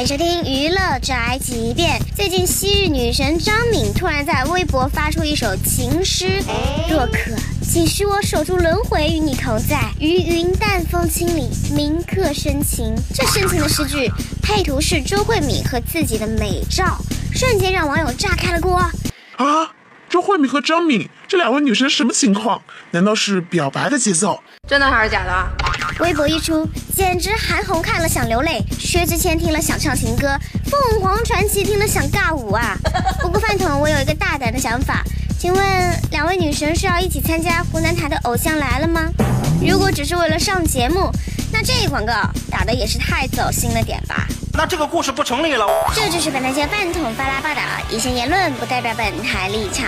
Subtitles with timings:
[0.00, 2.00] 欢迎收听娱乐宅急便。
[2.16, 6.42] 最近，昔日女神张敏突然在微博发出一首情诗：
[6.88, 12.96] 若可，请许我守住轮回，与你同在，于云淡风轻里铭刻深情。
[13.12, 14.10] 这深情的诗句，
[14.42, 16.96] 配图是周慧敏和自己的美照，
[17.30, 18.78] 瞬间让网友炸开了锅。
[19.36, 19.70] 啊！
[20.30, 22.62] 周慧敏和张敏这两位女神什么情况？
[22.92, 24.40] 难道是表白的节奏？
[24.68, 25.50] 真的还是假的？
[25.98, 32.78] 微博一出，简直韩红看了想流泪，薛之谦听了想唱情歌，凤凰传奇听了想尬舞啊！
[33.20, 35.02] 不过饭桶，我有一个大胆的想法，
[35.36, 39.10] 请问两位女神是要一起参加湖南台的《偶像来了》吗？
[39.60, 41.10] 如果只是为了上节目，
[41.52, 42.12] 那这广告
[42.48, 44.28] 打的也是太走心了点吧？
[44.52, 45.66] 那这个故事不成立了。
[45.94, 49.86] 这就是本台饭桶巴拉报道，一些言论不代表本台立场。